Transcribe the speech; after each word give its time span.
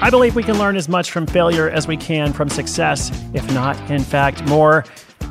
I 0.00 0.10
believe 0.10 0.36
we 0.36 0.44
can 0.44 0.60
learn 0.60 0.76
as 0.76 0.88
much 0.88 1.10
from 1.10 1.26
failure 1.26 1.68
as 1.68 1.88
we 1.88 1.96
can 1.96 2.32
from 2.32 2.48
success, 2.48 3.10
if 3.34 3.52
not, 3.52 3.76
in 3.90 4.04
fact, 4.04 4.46
more. 4.46 4.84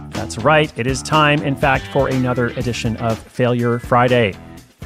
That's 0.09 0.37
right, 0.39 0.77
it 0.77 0.85
is 0.85 1.01
time, 1.01 1.41
in 1.41 1.55
fact, 1.55 1.85
for 1.87 2.09
another 2.09 2.47
edition 2.47 2.97
of 2.97 3.17
Failure 3.17 3.79
Friday. 3.79 4.33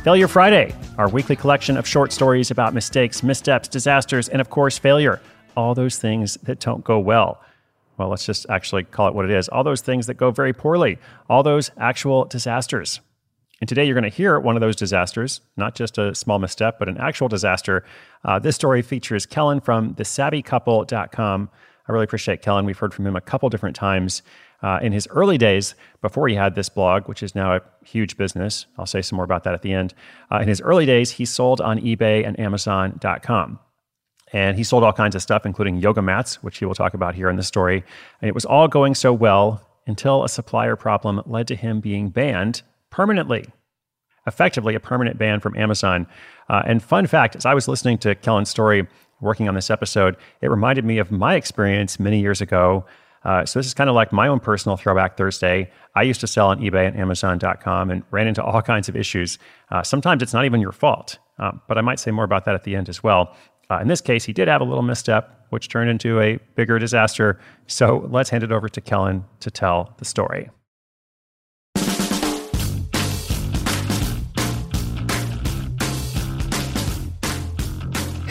Failure 0.04 0.28
Friday, 0.28 0.76
our 1.00 1.10
weekly 1.10 1.36
collection 1.36 1.78
of 1.78 1.88
short 1.88 2.12
stories 2.12 2.52
about 2.52 2.76
mistakes, 2.76 3.24
missteps, 3.24 3.68
disasters, 3.68 4.30
and 4.30 4.40
of 4.40 4.52
course, 4.52 4.78
failure. 4.78 5.20
All 5.58 5.74
those 5.74 5.98
things 5.98 6.38
that 6.44 6.60
don't 6.60 6.84
go 6.84 7.00
well. 7.00 7.42
Well, 7.98 8.10
let's 8.10 8.26
just 8.26 8.46
actually 8.52 8.84
call 8.84 9.08
it 9.08 9.16
what 9.16 9.26
it 9.26 9.32
is. 9.32 9.50
All 9.50 9.64
those 9.64 9.82
things 9.82 10.06
that 10.06 10.14
go 10.14 10.30
very 10.30 10.54
poorly. 10.54 11.00
All 11.28 11.42
those 11.42 11.72
actual 11.78 12.26
disasters. 12.26 13.00
And 13.62 13.68
today 13.68 13.86
you're 13.86 13.94
going 13.94 14.04
to 14.04 14.10
hear 14.10 14.40
one 14.40 14.58
of 14.58 14.62
those 14.62 14.76
disasters, 14.76 15.40
not 15.56 15.76
just 15.76 16.00
a 16.00 16.16
small 16.16 16.40
misstep, 16.40 16.80
but 16.80 16.90
an 16.90 16.98
actual 16.98 17.28
disaster. 17.28 17.86
Uh, 18.26 18.40
this 18.40 18.56
story 18.56 18.82
features 18.82 19.28
Kellen 19.28 19.62
from 19.62 19.94
thesavvycouple.com. 19.94 21.50
I 21.88 21.92
really 21.92 22.04
appreciate 22.04 22.42
Kellen. 22.42 22.66
We've 22.66 22.78
heard 22.78 22.94
from 22.94 23.06
him 23.06 23.16
a 23.16 23.22
couple 23.22 23.48
different 23.50 23.76
times. 23.76 24.24
Uh, 24.64 24.80
in 24.82 24.92
his 24.92 25.08
early 25.12 25.38
days, 25.38 25.76
before 26.02 26.28
he 26.28 26.36
had 26.36 26.56
this 26.56 26.70
blog, 26.70 27.08
which 27.08 27.24
is 27.24 27.36
now 27.36 27.56
a 27.56 27.62
huge 27.86 28.18
business, 28.18 28.66
I'll 28.78 28.86
say 28.86 29.02
some 29.02 29.16
more 29.16 29.26
about 29.26 29.44
that 29.44 29.54
at 29.54 29.62
the 29.62 29.74
end. 29.74 29.94
Uh, 30.32 30.40
in 30.40 30.48
his 30.48 30.62
early 30.62 30.86
days, 30.86 31.12
he 31.12 31.26
sold 31.26 31.62
on 31.62 31.80
eBay 31.80 32.26
and 32.26 32.40
Amazon.com. 32.40 33.60
And 34.34 34.58
he 34.58 34.64
sold 34.64 34.84
all 34.84 34.94
kinds 34.94 35.16
of 35.16 35.22
stuff, 35.22 35.46
including 35.46 35.78
yoga 35.78 36.02
mats, 36.02 36.42
which 36.42 36.60
he 36.60 36.66
will 36.66 36.76
talk 36.76 36.94
about 36.94 37.16
here 37.16 37.30
in 37.30 37.36
the 37.36 37.44
story. 37.44 37.84
And 38.22 38.30
it 38.30 38.34
was 38.34 38.46
all 38.46 38.68
going 38.68 38.96
so 38.96 39.14
well 39.14 39.68
until 39.86 40.24
a 40.24 40.30
supplier 40.30 40.76
problem 40.76 41.22
led 41.26 41.48
to 41.50 41.56
him 41.56 41.80
being 41.80 42.10
banned 42.10 42.62
permanently, 42.92 43.46
effectively 44.28 44.76
a 44.76 44.80
permanent 44.80 45.18
ban 45.18 45.40
from 45.40 45.58
Amazon. 45.58 46.06
Uh, 46.50 46.62
and 46.66 46.84
fun 46.84 47.08
fact, 47.08 47.36
as 47.36 47.46
I 47.46 47.54
was 47.56 47.68
listening 47.68 47.98
to 48.00 48.14
Kellen's 48.14 48.50
story, 48.50 48.88
working 49.22 49.48
on 49.48 49.56
this 49.56 49.70
episode, 49.70 50.16
it 50.42 50.50
reminded 50.50 50.86
me 50.86 50.98
of 50.98 51.12
my 51.12 51.36
experience 51.36 52.00
many 52.00 52.20
years 52.20 52.42
ago. 52.42 52.86
Uh, 53.24 53.46
so 53.46 53.60
this 53.60 53.68
is 53.68 53.74
kind 53.74 53.90
of 53.90 53.96
like 53.96 54.12
my 54.12 54.28
own 54.28 54.40
personal 54.40 54.78
throwback 54.78 55.16
Thursday. 55.16 55.72
I 55.96 56.02
used 56.02 56.20
to 56.22 56.28
sell 56.28 56.48
on 56.48 56.60
eBay 56.60 56.88
and 56.88 56.98
Amazon.com 56.98 57.92
and 57.92 58.04
ran 58.12 58.28
into 58.28 58.44
all 58.44 58.62
kinds 58.74 58.90
of 58.90 58.96
issues. 58.96 59.38
Uh, 59.70 59.84
sometimes 59.84 60.24
it's 60.24 60.34
not 60.34 60.46
even 60.46 60.60
your 60.60 60.72
fault, 60.72 61.20
uh, 61.40 61.52
but 61.68 61.78
I 61.78 61.82
might 61.82 62.00
say 62.00 62.12
more 62.12 62.26
about 62.26 62.46
that 62.46 62.56
at 62.56 62.64
the 62.64 62.76
end 62.76 62.90
as 62.90 63.04
well. 63.04 63.36
Uh, 63.70 63.78
in 63.78 63.88
this 63.88 64.02
case, 64.02 64.26
he 64.26 64.34
did 64.34 64.48
have 64.48 64.60
a 64.60 64.66
little 64.66 64.84
misstep, 64.84 65.46
which 65.50 65.70
turned 65.70 65.90
into 65.90 66.20
a 66.20 66.38
bigger 66.56 66.78
disaster. 66.78 67.40
So 67.68 68.08
let's 68.10 68.30
hand 68.30 68.44
it 68.44 68.52
over 68.52 68.68
to 68.68 68.82
Kellen 68.82 69.24
to 69.40 69.50
tell 69.52 69.94
the 69.98 70.06
story. 70.06 70.50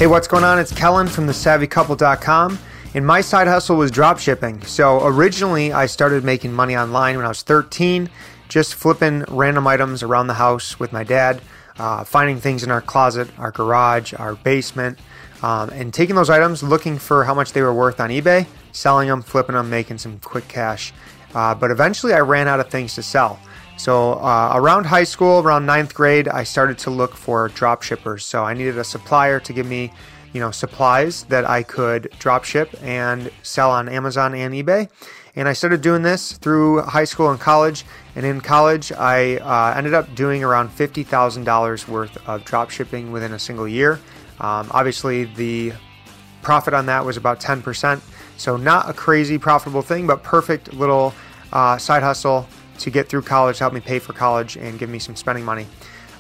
Hey, 0.00 0.06
what's 0.06 0.26
going 0.26 0.44
on? 0.44 0.58
It's 0.58 0.72
Kellen 0.72 1.08
from 1.08 1.26
thesavvycouple.com. 1.26 2.58
And 2.94 3.06
my 3.06 3.20
side 3.20 3.46
hustle 3.46 3.76
was 3.76 3.90
drop 3.90 4.18
shipping. 4.18 4.62
So 4.62 5.04
originally, 5.04 5.74
I 5.74 5.84
started 5.84 6.24
making 6.24 6.54
money 6.54 6.74
online 6.74 7.16
when 7.16 7.26
I 7.26 7.28
was 7.28 7.42
13, 7.42 8.08
just 8.48 8.76
flipping 8.76 9.26
random 9.28 9.66
items 9.66 10.02
around 10.02 10.28
the 10.28 10.32
house 10.32 10.80
with 10.80 10.90
my 10.90 11.04
dad, 11.04 11.42
uh, 11.78 12.04
finding 12.04 12.40
things 12.40 12.64
in 12.64 12.70
our 12.70 12.80
closet, 12.80 13.28
our 13.36 13.50
garage, 13.50 14.14
our 14.14 14.36
basement, 14.36 14.98
um, 15.42 15.68
and 15.68 15.92
taking 15.92 16.16
those 16.16 16.30
items, 16.30 16.62
looking 16.62 16.98
for 16.98 17.24
how 17.24 17.34
much 17.34 17.52
they 17.52 17.60
were 17.60 17.74
worth 17.74 18.00
on 18.00 18.08
eBay, 18.08 18.46
selling 18.72 19.08
them, 19.08 19.20
flipping 19.20 19.54
them, 19.54 19.68
making 19.68 19.98
some 19.98 20.18
quick 20.20 20.48
cash. 20.48 20.94
Uh, 21.34 21.54
but 21.54 21.70
eventually, 21.70 22.14
I 22.14 22.20
ran 22.20 22.48
out 22.48 22.58
of 22.58 22.70
things 22.70 22.94
to 22.94 23.02
sell. 23.02 23.38
So 23.80 24.12
uh, 24.16 24.52
around 24.54 24.84
high 24.84 25.04
school, 25.04 25.40
around 25.40 25.64
ninth 25.64 25.94
grade, 25.94 26.28
I 26.28 26.44
started 26.44 26.76
to 26.80 26.90
look 26.90 27.14
for 27.14 27.48
drop 27.48 27.82
shippers. 27.82 28.26
So 28.26 28.44
I 28.44 28.52
needed 28.52 28.76
a 28.76 28.84
supplier 28.84 29.40
to 29.40 29.52
give 29.54 29.66
me, 29.66 29.90
you 30.34 30.40
know, 30.40 30.50
supplies 30.50 31.24
that 31.24 31.48
I 31.48 31.62
could 31.62 32.10
drop 32.18 32.44
ship 32.44 32.68
and 32.82 33.30
sell 33.42 33.70
on 33.70 33.88
Amazon 33.88 34.34
and 34.34 34.52
eBay. 34.52 34.90
And 35.34 35.48
I 35.48 35.54
started 35.54 35.80
doing 35.80 36.02
this 36.02 36.32
through 36.32 36.82
high 36.82 37.06
school 37.06 37.30
and 37.30 37.40
college. 37.40 37.86
And 38.16 38.26
in 38.26 38.42
college, 38.42 38.92
I 38.92 39.38
uh, 39.38 39.72
ended 39.74 39.94
up 39.94 40.14
doing 40.14 40.44
around 40.44 40.68
$50,000 40.68 41.88
worth 41.88 42.28
of 42.28 42.44
drop 42.44 42.68
shipping 42.68 43.12
within 43.12 43.32
a 43.32 43.38
single 43.38 43.66
year. 43.66 43.94
Um, 44.40 44.68
obviously, 44.72 45.24
the 45.24 45.72
profit 46.42 46.74
on 46.74 46.84
that 46.84 47.02
was 47.02 47.16
about 47.16 47.40
10%. 47.40 48.02
So, 48.36 48.58
not 48.58 48.90
a 48.90 48.92
crazy 48.92 49.38
profitable 49.38 49.80
thing, 49.80 50.06
but 50.06 50.22
perfect 50.22 50.74
little 50.74 51.14
uh, 51.50 51.78
side 51.78 52.02
hustle 52.02 52.46
to 52.80 52.90
get 52.90 53.08
through 53.08 53.22
college, 53.22 53.58
help 53.58 53.72
me 53.72 53.80
pay 53.80 53.98
for 53.98 54.12
college, 54.12 54.56
and 54.56 54.78
give 54.78 54.90
me 54.90 54.98
some 54.98 55.16
spending 55.16 55.44
money. 55.44 55.66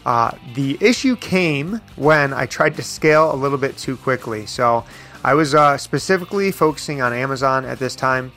Uh, 0.06 0.32
the 0.54 0.78
issue 0.80 1.16
came 1.16 1.80
when 1.96 2.32
I 2.32 2.46
tried 2.46 2.76
to 2.76 2.82
scale 2.82 3.34
a 3.34 3.36
little 3.36 3.58
bit 3.58 3.76
too 3.76 3.96
quickly. 3.96 4.46
So 4.46 4.84
I 5.22 5.34
was 5.34 5.54
uh, 5.54 5.76
specifically 5.76 6.50
focusing 6.50 7.02
on 7.02 7.12
Amazon 7.12 7.64
at 7.64 7.78
this 7.78 7.94
time. 7.94 8.32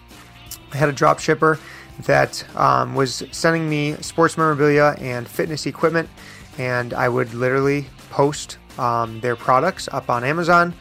I 0.74 0.78
had 0.78 0.90
a 0.90 0.94
drop 0.94 1.20
shipper 1.20 1.60
that 2.02 2.44
um, 2.58 2.96
was 2.96 3.24
sending 3.32 3.70
me 3.70 3.94
sports 4.02 4.38
memorabilia 4.38 4.96
and 5.00 5.28
fitness 5.28 5.66
equipment, 5.66 6.10
and 6.58 6.94
I 6.94 7.08
would 7.08 7.34
literally 7.34 7.86
post 8.10 8.58
um, 8.78 9.20
their 9.22 9.36
products 9.36 9.88
up 9.92 10.10
on 10.10 10.24
Amazon. 10.24 10.74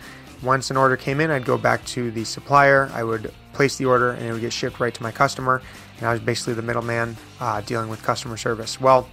Once 0.42 0.70
an 0.70 0.76
order 0.76 0.96
came 0.96 1.20
in, 1.20 1.30
I'd 1.30 1.44
go 1.44 1.56
back 1.56 1.84
to 1.86 2.10
the 2.10 2.24
supplier, 2.24 2.90
I 2.92 3.04
would 3.04 3.32
place 3.52 3.76
the 3.76 3.84
order, 3.84 4.12
and 4.12 4.26
it 4.26 4.32
would 4.32 4.40
get 4.40 4.52
shipped 4.52 4.80
right 4.80 4.92
to 4.92 5.02
my 5.02 5.12
customer 5.12 5.62
and 6.02 6.08
I 6.08 6.12
was 6.14 6.20
basically 6.20 6.54
the 6.54 6.62
middleman 6.62 7.16
uh, 7.38 7.60
dealing 7.60 7.88
with 7.88 8.02
customer 8.02 8.36
service. 8.36 8.80
Well, 8.80 9.08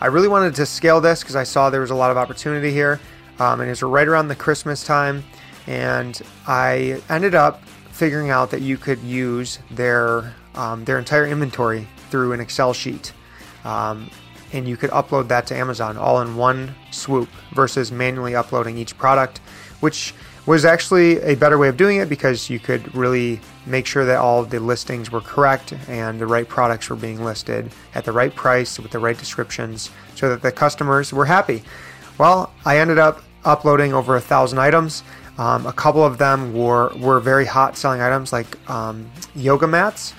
I 0.00 0.06
really 0.06 0.26
wanted 0.26 0.56
to 0.56 0.66
scale 0.66 1.00
this 1.00 1.20
because 1.20 1.36
I 1.36 1.44
saw 1.44 1.70
there 1.70 1.80
was 1.80 1.92
a 1.92 1.94
lot 1.94 2.10
of 2.10 2.16
opportunity 2.16 2.72
here, 2.72 2.98
um, 3.38 3.60
and 3.60 3.68
it 3.68 3.70
was 3.70 3.82
right 3.84 4.08
around 4.08 4.26
the 4.26 4.34
Christmas 4.34 4.82
time, 4.82 5.22
and 5.68 6.20
I 6.48 7.00
ended 7.08 7.36
up 7.36 7.62
figuring 7.92 8.30
out 8.30 8.50
that 8.50 8.60
you 8.60 8.76
could 8.76 8.98
use 9.04 9.60
their 9.70 10.34
um, 10.56 10.84
their 10.84 10.98
entire 10.98 11.28
inventory 11.28 11.86
through 12.10 12.32
an 12.32 12.40
Excel 12.40 12.72
sheet. 12.72 13.12
Um, 13.64 14.10
and 14.52 14.66
you 14.66 14.76
could 14.76 14.90
upload 14.90 15.28
that 15.28 15.46
to 15.48 15.56
Amazon 15.56 15.96
all 15.96 16.22
in 16.22 16.34
one 16.34 16.74
swoop 16.90 17.28
versus 17.54 17.92
manually 17.92 18.34
uploading 18.34 18.78
each 18.78 18.98
product, 18.98 19.38
which 19.78 20.12
was 20.48 20.64
actually 20.64 21.20
a 21.20 21.34
better 21.34 21.58
way 21.58 21.68
of 21.68 21.76
doing 21.76 21.98
it 21.98 22.08
because 22.08 22.48
you 22.48 22.58
could 22.58 22.94
really 22.94 23.38
make 23.66 23.84
sure 23.84 24.06
that 24.06 24.16
all 24.16 24.42
the 24.42 24.58
listings 24.58 25.12
were 25.12 25.20
correct 25.20 25.74
and 25.88 26.18
the 26.18 26.26
right 26.26 26.48
products 26.48 26.88
were 26.88 26.96
being 26.96 27.22
listed 27.22 27.70
at 27.94 28.02
the 28.06 28.12
right 28.12 28.34
price 28.34 28.78
with 28.78 28.90
the 28.90 28.98
right 28.98 29.18
descriptions 29.18 29.90
so 30.14 30.30
that 30.30 30.40
the 30.40 30.50
customers 30.50 31.12
were 31.12 31.26
happy. 31.26 31.62
Well, 32.16 32.50
I 32.64 32.78
ended 32.78 32.96
up 32.96 33.22
uploading 33.44 33.92
over 33.92 34.16
a 34.16 34.22
thousand 34.22 34.58
items. 34.58 35.02
Um, 35.36 35.66
a 35.66 35.72
couple 35.72 36.02
of 36.02 36.16
them 36.16 36.54
were, 36.54 36.94
were 36.96 37.20
very 37.20 37.44
hot 37.44 37.76
selling 37.76 38.00
items 38.00 38.32
like 38.32 38.46
um, 38.70 39.10
yoga 39.34 39.66
mats. 39.66 40.14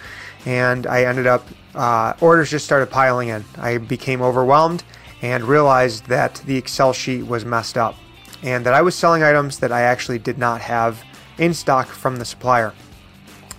and 0.46 0.86
I 0.86 1.06
ended 1.06 1.26
up, 1.26 1.48
uh, 1.74 2.14
orders 2.22 2.52
just 2.52 2.66
started 2.66 2.92
piling 2.92 3.30
in. 3.30 3.44
I 3.58 3.80
became 3.80 4.22
overwhelmed 4.22 4.84
and 5.24 5.44
realized 5.44 6.06
that 6.06 6.36
the 6.46 6.56
Excel 6.56 6.94
sheet 6.94 7.24
was 7.24 7.46
messed 7.46 7.80
up 7.80 7.96
and 8.44 8.66
that 8.66 8.74
I 8.74 8.82
was 8.82 8.96
selling 8.96 9.24
items 9.24 9.60
that 9.60 9.72
I 9.72 9.82
actually 9.82 10.20
did 10.20 10.38
not 10.38 10.62
have 10.62 11.04
in 11.38 11.54
stock 11.54 11.88
from 11.88 12.18
the 12.18 12.26
supplier. 12.26 12.74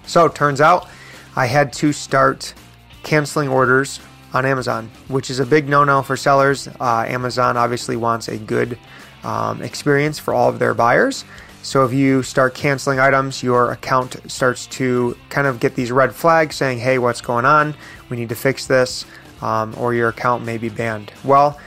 So, 0.07 0.29
turns 0.29 0.61
out 0.61 0.89
I 1.37 1.47
had 1.47 1.73
to 1.75 1.93
start 1.93 2.55
canceling 3.03 3.49
orders 3.49 4.01
on 4.33 4.47
Amazon, 4.47 4.91
which 5.09 5.31
is 5.31 5.41
a 5.41 5.47
big 5.47 5.69
no 5.69 5.85
no 5.85 6.03
for 6.03 6.17
sellers. 6.17 6.69
Uh, 6.81 7.05
Amazon 7.07 7.57
obviously 7.57 7.97
wants 7.97 8.29
a 8.29 8.37
good 8.37 8.79
um, 9.25 9.63
experience 9.63 10.19
for 10.19 10.35
all 10.35 10.49
of 10.49 10.59
their 10.59 10.75
buyers. 10.75 11.25
So 11.63 11.85
if 11.85 11.93
you 11.93 12.23
start 12.23 12.55
canceling 12.55 13.01
items, 13.01 13.43
your 13.43 13.73
account 13.73 14.17
starts 14.31 14.67
to 14.69 15.17
kind 15.29 15.47
of 15.47 15.61
get 15.61 15.75
these 15.75 15.93
red 15.93 16.15
flags 16.15 16.57
saying, 16.57 16.79
hey, 16.79 16.99
what's 16.99 17.21
going 17.21 17.45
on? 17.45 17.75
We 18.09 18.17
need 18.17 18.31
to 18.31 18.35
fix 18.35 18.67
this, 18.67 19.05
um, 19.43 19.75
or 19.77 19.93
your 19.93 20.09
account 20.09 20.43
may 20.45 20.57
be 20.57 20.71
banned. 20.71 21.13
Well, 21.23 21.61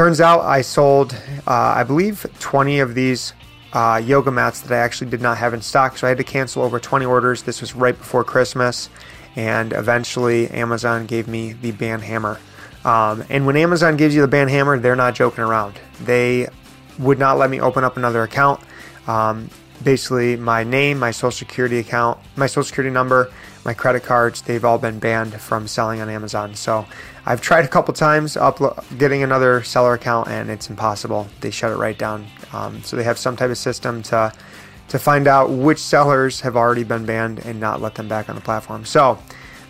turns 0.00 0.22
out 0.22 0.40
I 0.40 0.62
sold, 0.62 1.12
uh, 1.46 1.74
I 1.76 1.84
believe, 1.84 2.24
20 2.38 2.80
of 2.80 2.94
these 2.94 3.34
uh, 3.74 4.00
yoga 4.02 4.30
mats 4.30 4.62
that 4.62 4.72
I 4.72 4.78
actually 4.78 5.10
did 5.10 5.20
not 5.20 5.36
have 5.36 5.52
in 5.52 5.60
stock. 5.60 5.98
So 5.98 6.06
I 6.06 6.08
had 6.08 6.16
to 6.16 6.24
cancel 6.24 6.62
over 6.62 6.80
20 6.80 7.04
orders. 7.04 7.42
This 7.42 7.60
was 7.60 7.74
right 7.74 7.94
before 7.94 8.24
Christmas. 8.24 8.88
And 9.36 9.74
eventually, 9.74 10.48
Amazon 10.52 11.04
gave 11.04 11.28
me 11.28 11.52
the 11.52 11.72
ban 11.72 12.00
hammer. 12.00 12.40
Um, 12.82 13.24
and 13.28 13.44
when 13.44 13.58
Amazon 13.58 13.98
gives 13.98 14.14
you 14.14 14.22
the 14.22 14.26
ban 14.26 14.48
hammer, 14.48 14.78
they're 14.78 14.96
not 14.96 15.14
joking 15.14 15.44
around. 15.44 15.78
They 16.02 16.48
would 16.98 17.18
not 17.18 17.36
let 17.36 17.50
me 17.50 17.60
open 17.60 17.84
up 17.84 17.98
another 17.98 18.22
account. 18.22 18.58
Um, 19.06 19.50
basically, 19.82 20.36
my 20.36 20.64
name, 20.64 20.98
my 20.98 21.10
social 21.10 21.30
security 21.30 21.78
account, 21.78 22.18
my 22.36 22.46
social 22.46 22.64
security 22.64 22.92
number, 22.92 23.30
my 23.64 23.74
credit 23.74 24.02
cards, 24.02 24.42
they've 24.42 24.64
all 24.64 24.78
been 24.78 24.98
banned 24.98 25.34
from 25.40 25.68
selling 25.68 26.00
on 26.00 26.08
Amazon. 26.08 26.54
So 26.54 26.86
I've 27.26 27.40
tried 27.40 27.64
a 27.64 27.68
couple 27.68 27.92
times 27.94 28.36
uplo- 28.36 28.82
getting 28.98 29.22
another 29.22 29.62
seller 29.62 29.94
account, 29.94 30.28
and 30.28 30.50
it's 30.50 30.70
impossible. 30.70 31.28
They 31.40 31.50
shut 31.50 31.72
it 31.72 31.76
right 31.76 31.98
down. 31.98 32.26
Um, 32.52 32.82
so 32.82 32.96
they 32.96 33.04
have 33.04 33.18
some 33.18 33.36
type 33.36 33.50
of 33.50 33.58
system 33.58 34.02
to 34.04 34.32
to 34.88 34.98
find 34.98 35.28
out 35.28 35.50
which 35.50 35.78
sellers 35.78 36.40
have 36.40 36.56
already 36.56 36.82
been 36.82 37.06
banned 37.06 37.38
and 37.46 37.60
not 37.60 37.80
let 37.80 37.94
them 37.94 38.08
back 38.08 38.28
on 38.28 38.34
the 38.34 38.40
platform. 38.40 38.84
So 38.84 39.20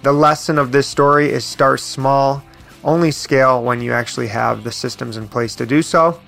the 0.03 0.13
lesson 0.13 0.59
of 0.59 0.73
this 0.73 0.89
story 0.89 1.29
is 1.29 1.45
start 1.45 1.81
small, 1.81 2.43
only 2.85 3.11
scale 3.11 3.63
when 3.63 3.83
you 3.83 3.93
actually 3.93 4.29
have 4.29 4.65
the 4.65 4.73
systems 4.73 5.19
in 5.19 5.29
place 5.29 5.55
to 5.57 5.67
do 5.67 5.83
so. 5.83 6.19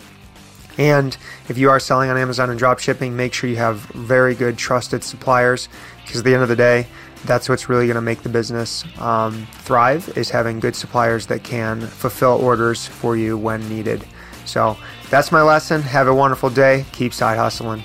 And 0.82 1.16
if 1.48 1.58
you 1.58 1.70
are 1.70 1.78
selling 1.78 2.10
on 2.10 2.16
Amazon 2.16 2.50
and 2.50 2.58
drop 2.58 2.80
shipping, 2.80 3.14
make 3.14 3.32
sure 3.32 3.48
you 3.48 3.54
have 3.54 3.76
very 3.94 4.34
good, 4.34 4.58
trusted 4.58 5.04
suppliers 5.04 5.68
because 6.02 6.18
at 6.18 6.24
the 6.24 6.34
end 6.34 6.42
of 6.42 6.48
the 6.48 6.56
day, 6.56 6.88
that's 7.24 7.48
what's 7.48 7.68
really 7.68 7.86
going 7.86 7.94
to 7.94 8.00
make 8.00 8.22
the 8.22 8.28
business 8.28 8.84
um, 8.98 9.46
thrive 9.58 10.18
is 10.18 10.28
having 10.28 10.58
good 10.58 10.74
suppliers 10.74 11.28
that 11.28 11.44
can 11.44 11.82
fulfill 11.82 12.32
orders 12.32 12.84
for 12.84 13.16
you 13.16 13.38
when 13.38 13.68
needed. 13.68 14.04
So 14.44 14.76
that's 15.08 15.30
my 15.30 15.42
lesson. 15.42 15.82
Have 15.82 16.08
a 16.08 16.14
wonderful 16.14 16.50
day. 16.50 16.84
Keep 16.90 17.14
side 17.14 17.38
hustling. 17.38 17.84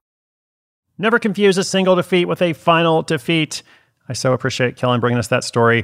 Never 1.01 1.17
confuse 1.17 1.57
a 1.57 1.63
single 1.63 1.95
defeat 1.95 2.25
with 2.25 2.43
a 2.43 2.53
final 2.53 3.01
defeat. 3.01 3.63
I 4.07 4.13
so 4.13 4.33
appreciate 4.33 4.75
Kellen 4.75 4.99
bringing 4.99 5.17
us 5.17 5.29
that 5.29 5.43
story. 5.43 5.83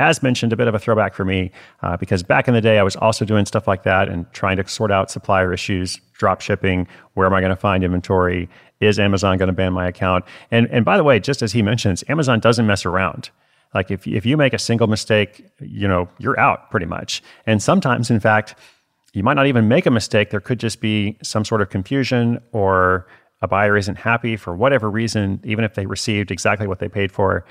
As 0.00 0.20
mentioned, 0.20 0.52
a 0.52 0.56
bit 0.56 0.66
of 0.66 0.74
a 0.74 0.80
throwback 0.80 1.14
for 1.14 1.24
me 1.24 1.52
uh, 1.80 1.96
because 1.96 2.24
back 2.24 2.48
in 2.48 2.54
the 2.54 2.60
day, 2.60 2.80
I 2.80 2.82
was 2.82 2.96
also 2.96 3.24
doing 3.24 3.46
stuff 3.46 3.68
like 3.68 3.84
that 3.84 4.08
and 4.08 4.26
trying 4.32 4.56
to 4.56 4.66
sort 4.66 4.90
out 4.90 5.12
supplier 5.12 5.52
issues, 5.52 6.00
drop 6.14 6.40
shipping. 6.40 6.88
Where 7.14 7.24
am 7.24 7.34
I 7.34 7.40
going 7.40 7.50
to 7.50 7.56
find 7.56 7.84
inventory? 7.84 8.48
Is 8.80 8.98
Amazon 8.98 9.38
going 9.38 9.46
to 9.46 9.52
ban 9.52 9.72
my 9.72 9.86
account? 9.86 10.24
And 10.50 10.66
and 10.72 10.84
by 10.84 10.96
the 10.96 11.04
way, 11.04 11.20
just 11.20 11.40
as 11.40 11.52
he 11.52 11.62
mentions, 11.62 12.02
Amazon 12.08 12.40
doesn't 12.40 12.66
mess 12.66 12.84
around. 12.84 13.30
Like 13.76 13.92
if 13.92 14.08
if 14.08 14.26
you 14.26 14.36
make 14.36 14.54
a 14.54 14.58
single 14.58 14.88
mistake, 14.88 15.46
you 15.60 15.86
know 15.86 16.08
you're 16.18 16.40
out 16.40 16.68
pretty 16.68 16.86
much. 16.86 17.22
And 17.46 17.62
sometimes, 17.62 18.10
in 18.10 18.18
fact, 18.18 18.56
you 19.12 19.22
might 19.22 19.34
not 19.34 19.46
even 19.46 19.68
make 19.68 19.86
a 19.86 19.90
mistake. 19.92 20.30
There 20.30 20.40
could 20.40 20.58
just 20.58 20.80
be 20.80 21.16
some 21.22 21.44
sort 21.44 21.62
of 21.62 21.70
confusion 21.70 22.40
or 22.50 23.06
a 23.42 23.48
buyer 23.48 23.76
isn't 23.76 23.96
happy 23.96 24.36
for 24.36 24.54
whatever 24.54 24.88
reason, 24.88 25.40
even 25.44 25.64
if 25.64 25.74
they 25.74 25.84
received 25.84 26.30
exactly 26.30 26.66
what 26.66 26.78
they 26.78 26.88
paid 26.88 27.10
for, 27.10 27.44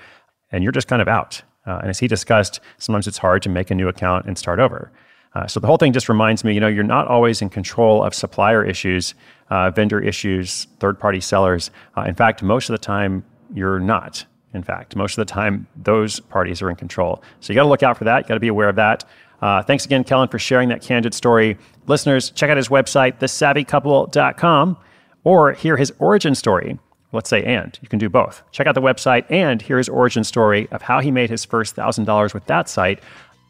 and 0.52 0.64
you're 0.64 0.72
just 0.72 0.88
kind 0.88 1.02
of 1.02 1.08
out. 1.08 1.42
Uh, 1.68 1.80
and 1.82 1.90
as 1.90 2.00
he 2.00 2.08
discussed, 2.08 2.60
sometimes 2.78 3.08
it's 3.08 3.18
hard 3.18 3.42
to 3.44 3.50
make 3.50 3.70
a 3.70 3.76
new 3.76 3.88
account 3.88 4.26
and 4.26 4.38
start 4.38 4.60
over. 4.60 4.92
Uh, 5.36 5.48
so 5.48 5.60
the 5.60 5.68
whole 5.68 5.78
thing 5.78 5.94
just 5.94 6.10
reminds 6.10 6.44
me, 6.44 6.54
you 6.54 6.60
know, 6.60 6.68
you're 6.68 6.84
not 6.84 7.08
always 7.08 7.42
in 7.42 7.50
control 7.50 8.04
of 8.04 8.16
supplier 8.16 8.66
issues, 8.66 9.14
uh, 9.50 9.70
vendor 9.70 10.00
issues, 10.00 10.68
third-party 10.80 11.20
sellers. 11.20 11.72
Uh, 11.96 12.02
in 12.02 12.16
fact, 12.16 12.42
most 12.42 12.70
of 12.70 12.74
the 12.74 12.78
time, 12.84 13.24
you're 13.54 13.80
not. 13.80 14.26
In 14.54 14.64
fact, 14.64 14.96
most 14.96 15.18
of 15.18 15.26
the 15.26 15.32
time, 15.32 15.68
those 15.76 16.20
parties 16.20 16.62
are 16.62 16.70
in 16.70 16.76
control. 16.76 17.24
So 17.40 17.54
you 17.54 17.56
got 17.58 17.64
to 17.64 17.70
look 17.70 17.84
out 17.84 17.98
for 17.98 18.04
that. 18.06 18.24
You 18.24 18.28
got 18.28 18.34
to 18.34 18.42
be 18.42 18.50
aware 18.50 18.68
of 18.68 18.76
that. 18.76 19.06
Uh, 19.42 19.64
thanks 19.64 19.86
again, 19.86 20.04
Kellen, 20.04 20.28
for 20.28 20.40
sharing 20.40 20.70
that 20.70 20.82
candid 20.82 21.14
story. 21.14 21.58
Listeners, 21.88 22.32
check 22.32 22.50
out 22.50 22.58
his 22.58 22.70
website, 22.70 23.20
thesavvycouple.com 23.20 24.78
or 25.24 25.54
hear 25.54 25.78
his 25.78 25.92
origin 26.00 26.36
story. 26.36 26.80
Let's 27.14 27.30
say 27.30 27.44
and. 27.44 27.78
You 27.82 27.88
can 27.88 28.00
do 28.00 28.10
both. 28.10 28.42
Check 28.52 28.68
out 28.68 28.76
the 28.76 28.82
website 28.82 29.26
and 29.30 29.62
hear 29.62 29.78
his 29.78 29.90
origin 29.90 30.24
story 30.24 30.68
of 30.72 30.82
how 30.82 31.00
he 31.02 31.12
made 31.12 31.30
his 31.30 31.44
first 31.44 31.76
$1,000 31.76 32.34
with 32.34 32.46
that 32.46 32.70
site 32.70 33.02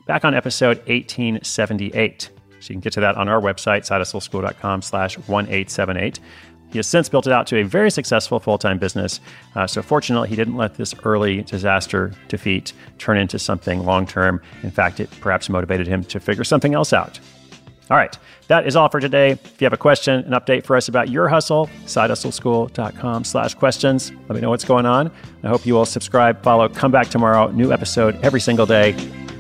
back 0.08 0.26
on 0.26 0.34
episode 0.34 0.78
1878. 0.88 2.30
So 2.60 2.70
you 2.70 2.76
can 2.76 2.82
get 2.82 2.94
to 2.94 3.02
that 3.02 3.16
on 3.18 3.28
our 3.28 3.40
website, 3.40 3.82
sidehustleschool.com 3.82 4.82
slash 4.82 5.18
1878. 5.18 6.20
He 6.72 6.78
has 6.78 6.88
since 6.88 7.10
built 7.10 7.28
it 7.28 7.34
out 7.34 7.48
to 7.48 7.58
a 7.58 7.64
very 7.64 7.92
successful 7.92 8.40
full 8.40 8.58
time 8.58 8.78
business. 8.78 9.20
Uh, 9.56 9.68
so, 9.68 9.82
fortunately, 9.82 10.30
he 10.30 10.38
didn't 10.38 10.56
let 10.56 10.76
this 10.76 10.96
early 11.04 11.42
disaster 11.42 12.14
defeat 12.30 12.72
turn 12.98 13.18
into 13.18 13.38
something 13.38 13.84
long 13.84 14.08
term. 14.08 14.42
In 14.64 14.72
fact, 14.72 15.02
it 15.02 15.10
perhaps 15.20 15.50
motivated 15.50 15.86
him 15.86 16.04
to 16.06 16.20
figure 16.20 16.46
something 16.46 16.74
else 16.74 16.94
out. 16.94 17.20
All 17.92 17.98
right, 17.98 18.18
that 18.48 18.66
is 18.66 18.78
all 18.78 18.88
for 18.88 19.02
today. 19.02 19.32
If 19.32 19.60
you 19.60 19.66
have 19.66 19.74
a 19.74 19.78
question, 19.78 20.24
an 20.24 20.32
update 20.32 20.66
for 20.66 20.78
us 20.78 20.88
about 20.88 21.10
your 21.10 21.28
hustle, 21.28 21.68
sidehustleschool.com 21.88 23.26
slash 23.26 23.54
questions. 23.56 24.14
Let 24.30 24.36
me 24.36 24.40
know 24.40 24.50
what's 24.50 24.64
going 24.64 24.86
on. 24.86 25.12
I 25.44 25.50
hope 25.50 25.66
you 25.66 25.74
will 25.74 25.86
subscribe, 25.86 26.42
follow, 26.42 26.70
come 26.70 26.92
back 26.92 27.10
tomorrow. 27.10 27.52
New 27.52 27.74
episode 27.74 28.18
every 28.24 28.40
single 28.40 28.66
day. 28.66 28.96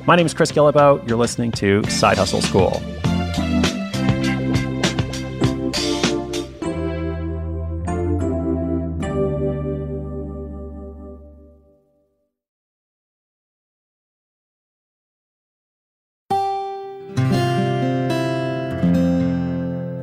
My 0.06 0.18
name 0.18 0.26
is 0.26 0.34
Chris 0.34 0.52
Guillebeau. 0.52 1.08
You're 1.08 1.18
listening 1.18 1.54
to 1.54 1.82
Side 1.90 2.18
Hustle 2.18 2.42
School. 2.42 2.82